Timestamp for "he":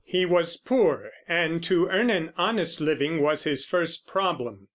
0.03-0.25